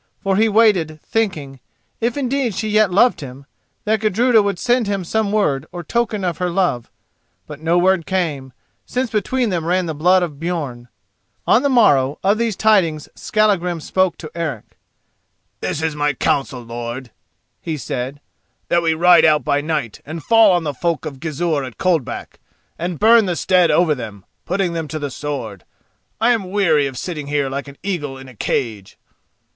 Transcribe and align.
For 0.23 0.35
he 0.35 0.49
waited, 0.49 0.99
thinking, 1.03 1.59
if 1.99 2.17
indeed 2.17 2.55
she 2.55 2.69
yet 2.69 2.89
loved 2.89 3.21
him, 3.21 3.45
that 3.85 3.99
Gudruda 3.99 4.41
would 4.41 4.57
send 4.57 4.87
him 4.87 5.03
some 5.03 5.31
word 5.31 5.67
or 5.71 5.83
token 5.83 6.23
of 6.23 6.39
her 6.39 6.49
love. 6.49 6.89
But 7.45 7.59
no 7.61 7.77
word 7.77 8.07
came, 8.07 8.51
since 8.83 9.11
between 9.11 9.51
them 9.51 9.63
ran 9.63 9.85
the 9.85 9.93
blood 9.93 10.23
of 10.23 10.37
Björn. 10.39 10.87
On 11.45 11.61
the 11.61 11.69
morrow 11.69 12.17
of 12.23 12.39
these 12.39 12.55
tidings 12.55 13.09
Skallagrim 13.13 13.79
spoke 13.79 14.17
to 14.17 14.31
Eric. 14.33 14.75
"This 15.59 15.83
is 15.83 15.95
my 15.95 16.13
counsel, 16.13 16.61
lord," 16.63 17.11
he 17.61 17.77
said, 17.77 18.21
"that 18.69 18.81
we 18.81 18.95
ride 18.95 19.23
out 19.23 19.43
by 19.43 19.61
night 19.61 20.01
and 20.03 20.23
fall 20.23 20.51
on 20.53 20.63
the 20.63 20.73
folk 20.73 21.05
of 21.05 21.19
Gizur 21.19 21.63
at 21.63 21.77
Coldback, 21.77 22.39
and 22.75 22.97
burn 22.97 23.27
the 23.27 23.35
stead 23.35 23.69
over 23.69 23.93
them, 23.93 24.25
putting 24.47 24.73
them 24.73 24.87
to 24.87 24.97
the 24.97 25.11
sword. 25.11 25.63
I 26.19 26.31
am 26.31 26.49
weary 26.49 26.87
of 26.87 26.97
sitting 26.97 27.27
here 27.27 27.49
like 27.51 27.67
an 27.67 27.77
eagle 27.83 28.17
in 28.17 28.27
a 28.27 28.33
cage." 28.33 28.97